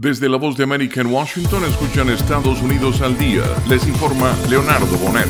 Desde 0.00 0.28
la 0.28 0.36
voz 0.36 0.56
de 0.56 0.62
América 0.62 1.02
Washington 1.04 1.64
escuchan 1.64 2.08
Estados 2.08 2.62
Unidos 2.62 3.00
al 3.00 3.18
día. 3.18 3.42
Les 3.68 3.84
informa 3.88 4.32
Leonardo 4.48 4.96
Bonet. 4.96 5.26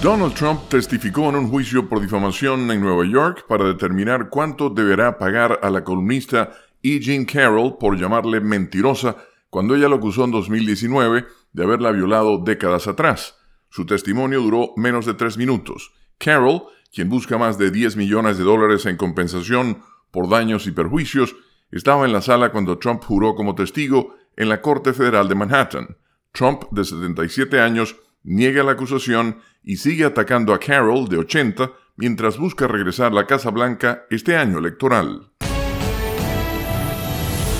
Donald 0.00 0.34
Trump 0.34 0.68
testificó 0.68 1.30
en 1.30 1.34
un 1.34 1.48
juicio 1.48 1.88
por 1.88 2.00
difamación 2.00 2.70
en 2.70 2.80
Nueva 2.80 3.04
York 3.04 3.44
para 3.48 3.64
determinar 3.64 4.28
cuánto 4.28 4.70
deberá 4.70 5.18
pagar 5.18 5.58
a 5.60 5.68
la 5.70 5.82
columnista 5.82 6.52
E. 6.80 7.00
Jean 7.00 7.24
Carroll 7.24 7.76
por 7.76 7.98
llamarle 7.98 8.40
mentirosa 8.40 9.16
cuando 9.50 9.74
ella 9.74 9.88
lo 9.88 9.96
acusó 9.96 10.26
en 10.26 10.30
2019 10.30 11.26
de 11.52 11.64
haberla 11.64 11.90
violado 11.90 12.38
décadas 12.38 12.86
atrás. 12.86 13.34
Su 13.68 13.84
testimonio 13.84 14.40
duró 14.42 14.74
menos 14.76 15.06
de 15.06 15.14
tres 15.14 15.36
minutos. 15.36 15.90
Carroll, 16.18 16.62
quien 16.94 17.08
busca 17.08 17.36
más 17.36 17.58
de 17.58 17.72
10 17.72 17.96
millones 17.96 18.38
de 18.38 18.44
dólares 18.44 18.86
en 18.86 18.96
compensación 18.96 19.82
por 20.12 20.28
daños 20.28 20.68
y 20.68 20.70
perjuicios, 20.70 21.34
estaba 21.70 22.06
en 22.06 22.12
la 22.12 22.22
sala 22.22 22.50
cuando 22.50 22.78
Trump 22.78 23.02
juró 23.04 23.34
como 23.34 23.54
testigo 23.54 24.14
en 24.36 24.48
la 24.48 24.60
Corte 24.60 24.92
Federal 24.92 25.28
de 25.28 25.34
Manhattan. 25.34 25.96
Trump, 26.32 26.64
de 26.70 26.84
77 26.84 27.60
años, 27.60 27.96
niega 28.22 28.62
la 28.62 28.72
acusación 28.72 29.40
y 29.62 29.76
sigue 29.76 30.04
atacando 30.04 30.54
a 30.54 30.60
Carroll, 30.60 31.08
de 31.08 31.18
80, 31.18 31.72
mientras 31.96 32.38
busca 32.38 32.66
regresar 32.66 33.12
a 33.12 33.14
la 33.14 33.26
Casa 33.26 33.50
Blanca 33.50 34.06
este 34.10 34.36
año 34.36 34.58
electoral. 34.58 35.32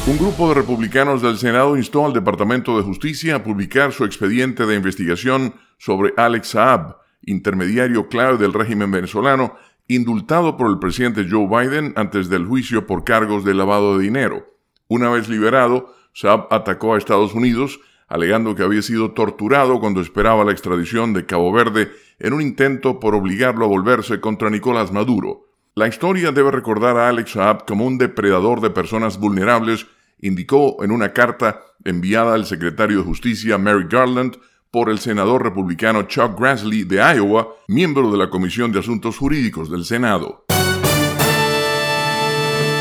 Un 0.07 0.17
grupo 0.17 0.49
de 0.49 0.55
republicanos 0.55 1.21
del 1.21 1.37
Senado 1.37 1.77
instó 1.77 2.07
al 2.07 2.15
Departamento 2.15 2.79
de 2.79 2.83
Justicia 2.83 3.37
a 3.37 3.45
publicar 3.45 3.93
su 3.93 4.05
expediente 4.05 4.65
de 4.65 4.77
investigación 4.77 5.55
sobre 5.77 6.15
Alex 6.17 6.49
Saab, 6.49 6.97
intermediario 7.23 8.09
clave 8.09 8.39
del 8.39 8.55
régimen 8.55 8.91
venezolano 8.91 9.57
indultado 9.89 10.59
por 10.59 10.71
el 10.71 10.79
presidente 10.79 11.27
Joe 11.29 11.49
Biden 11.49 11.95
antes 11.97 12.29
del 12.29 12.45
juicio 12.45 12.87
por 12.87 13.05
cargos 13.05 13.43
de 13.45 13.55
lavado 13.55 13.97
de 13.97 14.05
dinero. 14.05 14.47
Una 14.87 15.09
vez 15.09 15.29
liberado, 15.29 15.95
Saab 16.13 16.47
atacó 16.51 16.95
a 16.95 16.99
Estados 16.99 17.35
Unidos, 17.35 17.81
alegando 18.07 18.55
que 18.55 18.63
había 18.63 18.83
sido 18.83 19.13
torturado 19.13 19.81
cuando 19.81 20.01
esperaba 20.03 20.45
la 20.45 20.53
extradición 20.53 21.15
de 21.15 21.25
Cabo 21.25 21.53
Verde 21.53 21.91
en 22.19 22.35
un 22.35 22.43
intento 22.43 23.01
por 23.01 23.15
obligarlo 23.15 23.65
a 23.65 23.69
volverse 23.69 24.21
contra 24.21 24.51
Nicolás 24.51 24.93
Maduro. 24.93 25.47
La 25.75 25.89
historia 25.89 26.33
debe 26.33 26.51
recordar 26.51 26.97
a 26.99 27.09
Alex 27.09 27.33
Saab 27.33 27.65
como 27.65 27.87
un 27.87 27.97
depredador 27.99 28.61
de 28.61 28.71
personas 28.71 29.19
vulnerables, 29.19 29.87
indicó 30.21 30.83
en 30.83 30.91
una 30.91 31.13
carta 31.13 31.61
enviada 31.85 32.35
al 32.35 32.45
secretario 32.45 32.99
de 32.99 33.05
Justicia 33.05 33.57
Merrick 33.57 33.93
Garland 33.93 34.37
por 34.71 34.91
el 34.91 34.99
senador 34.99 35.43
republicano 35.43 36.03
Chuck 36.03 36.39
Grassley 36.39 36.85
de 36.85 36.97
Iowa, 36.97 37.49
miembro 37.69 38.11
de 38.11 38.19
la 38.19 38.31
Comisión 38.31 38.73
de 38.73 38.81
Asuntos 38.81 39.17
Jurídicos 39.17 39.71
del 39.71 39.85
Senado. 39.85 40.45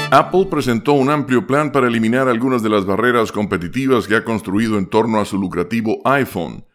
Apple 0.10 0.48
presentó 0.50 0.94
un 0.94 1.10
amplio 1.10 1.46
plan 1.46 1.72
para 1.72 1.88
eliminar 1.88 2.30
algunas 2.30 2.64
de 2.64 2.70
las 2.70 2.86
barreras 2.86 3.32
competitivas 3.32 4.08
que 4.08 4.16
ha 4.16 4.24
construido 4.24 4.78
en 4.78 4.86
torno 4.86 5.20
a 5.20 5.26
su 5.26 5.38
lucrativo 5.38 6.02
iPhone. 6.06 6.66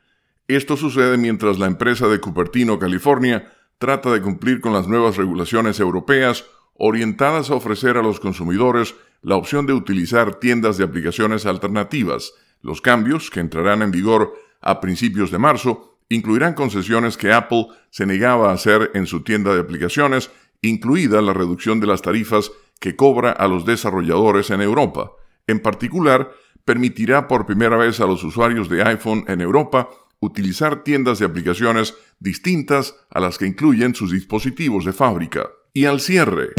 Esto 0.49 0.77
sucede 0.77 1.17
mientras 1.17 1.59
la 1.59 1.67
empresa 1.67 2.09
de 2.09 2.21
Cupertino, 2.21 2.79
California, 2.79 3.51
trata 3.79 4.11
de 4.11 4.21
cumplir 4.21 4.61
con 4.61 4.75
las 4.75 4.87
nuevas 4.87 5.17
regulaciones 5.17 5.81
europeas 5.81 6.45
orientadas 6.75 7.51
a 7.51 7.55
ofrecer 7.55 7.97
a 7.97 8.03
los 8.03 8.21
consumidores 8.21 8.95
la 9.23 9.37
opción 9.37 9.67
de 9.67 9.73
utilizar 9.73 10.35
tiendas 10.35 10.77
de 10.77 10.85
aplicaciones 10.85 11.47
alternativas. 11.47 12.35
Los 12.61 12.81
cambios, 12.81 13.31
que 13.31 13.41
entrarán 13.41 13.81
en 13.83 13.93
vigor 13.93 14.35
a 14.63 14.81
principios 14.81 15.31
de 15.31 15.39
marzo 15.39 15.99
incluirán 16.09 16.55
concesiones 16.55 17.17
que 17.17 17.33
Apple 17.33 17.69
se 17.91 18.07
negaba 18.07 18.51
a 18.51 18.55
hacer 18.55 18.91
en 18.95 19.07
su 19.07 19.23
tienda 19.23 19.55
de 19.55 19.61
aplicaciones, 19.61 20.31
incluida 20.61 21.23
la 21.23 21.33
reducción 21.33 21.81
de 21.81 21.87
las 21.87 22.03
tarifas 22.03 22.53
que 22.81 22.97
cobra 22.97 23.31
a 23.33 23.49
los 23.49 23.65
desarrolladores 23.65 24.51
en 24.51 24.61
Europa. 24.61 25.13
En 25.47 25.61
particular, 25.61 26.31
permitirá 26.65 27.29
por 27.29 27.47
primera 27.47 27.77
vez 27.77 28.01
a 28.01 28.07
los 28.07 28.23
usuarios 28.25 28.69
de 28.69 28.83
iPhone 28.83 29.25
en 29.29 29.41
Europa 29.41 29.89
utilizar 30.21 30.85
tiendas 30.85 31.19
de 31.19 31.27
aplicaciones 31.27 31.95
distintas 32.21 32.95
a 33.11 33.21
las 33.21 33.39
que 33.39 33.47
incluyen 33.47 33.95
sus 33.95 34.13
dispositivos 34.13 34.85
de 34.85 34.93
fábrica. 34.93 35.49
Y 35.75 35.87
al 35.87 36.01
cierre, 36.01 36.51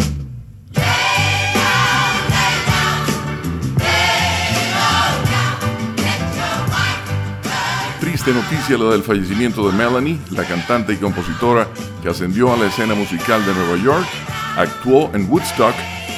triste 8.23 8.39
noticia 8.39 8.77
la 8.77 8.91
del 8.91 9.03
fallecimiento 9.03 9.69
de 9.69 9.77
Melanie, 9.77 10.17
la 10.31 10.45
cantante 10.45 10.93
y 10.93 10.97
compositora 10.97 11.67
que 12.01 12.09
ascendió 12.09 12.53
a 12.53 12.57
la 12.57 12.67
escena 12.67 12.95
musical 12.95 13.45
de 13.45 13.53
Nueva 13.53 13.75
York, 13.83 14.07
actuó 14.55 15.11
en 15.13 15.29
Woodstock 15.29 15.73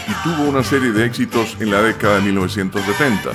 y 0.08 0.14
tuvo 0.24 0.48
una 0.50 0.64
serie 0.64 0.92
de 0.92 1.04
éxitos 1.06 1.58
en 1.60 1.72
la 1.72 1.82
década 1.82 2.18
de 2.18 2.22
1970. 2.24 3.32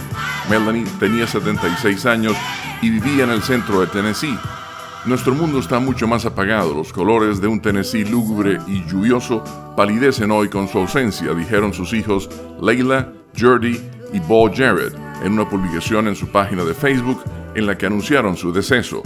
Melanie 0.48 0.84
tenía 1.00 1.26
76 1.26 2.06
años 2.06 2.36
y 2.80 2.90
vivía 2.90 3.24
en 3.24 3.30
el 3.30 3.42
centro 3.42 3.80
de 3.80 3.88
Tennessee. 3.88 4.38
Nuestro 5.04 5.34
mundo 5.34 5.58
está 5.58 5.80
mucho 5.80 6.06
más 6.06 6.24
apagado, 6.24 6.72
los 6.72 6.92
colores 6.92 7.40
de 7.40 7.48
un 7.48 7.60
Tennessee 7.60 8.04
lúgubre 8.04 8.58
y 8.68 8.84
lluvioso 8.84 9.42
palidecen 9.76 10.30
hoy 10.30 10.48
con 10.48 10.68
su 10.68 10.78
ausencia, 10.78 11.34
dijeron 11.34 11.72
sus 11.72 11.92
hijos 11.92 12.28
Leila, 12.62 13.08
Jordi 13.36 13.80
y 14.12 14.20
Bo 14.20 14.48
Jared 14.52 14.92
en 15.24 15.32
una 15.32 15.48
publicación 15.48 16.06
en 16.06 16.14
su 16.14 16.28
página 16.28 16.64
de 16.64 16.74
Facebook 16.74 17.22
en 17.54 17.66
la 17.66 17.76
que 17.76 17.86
anunciaron 17.86 18.36
su 18.36 18.52
deceso. 18.52 19.02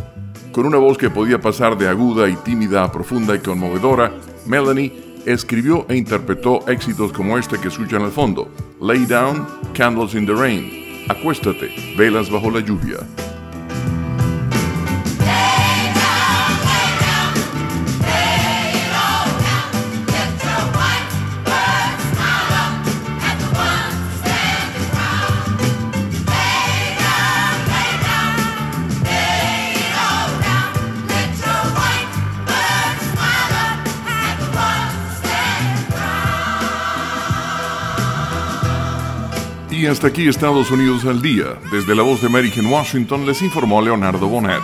Con 0.52 0.66
una 0.66 0.78
voz 0.78 0.96
que 0.98 1.10
podía 1.10 1.40
pasar 1.40 1.76
de 1.76 1.88
aguda 1.88 2.28
y 2.28 2.36
tímida 2.36 2.84
a 2.84 2.92
profunda 2.92 3.34
y 3.34 3.40
conmovedora, 3.40 4.12
Melanie 4.46 4.92
escribió 5.26 5.86
e 5.88 5.96
interpretó 5.96 6.66
éxitos 6.68 7.12
como 7.12 7.38
este 7.38 7.58
que 7.58 7.68
escuchan 7.68 8.02
al 8.02 8.12
fondo, 8.12 8.48
Lay 8.80 9.06
Down, 9.06 9.46
Candles 9.72 10.14
in 10.14 10.26
the 10.26 10.34
Rain, 10.34 11.06
Acuéstate, 11.08 11.70
Velas 11.96 12.30
bajo 12.30 12.50
la 12.50 12.60
lluvia. 12.60 12.98
Y 39.84 39.86
hasta 39.86 40.06
aquí 40.06 40.26
Estados 40.28 40.70
Unidos 40.70 41.04
al 41.04 41.20
día. 41.20 41.58
Desde 41.70 41.94
la 41.94 42.02
voz 42.02 42.22
de 42.22 42.28
América 42.28 42.58
en 42.58 42.72
Washington 42.72 43.26
les 43.26 43.42
informó 43.42 43.82
Leonardo 43.82 44.26
Bonet. 44.26 44.62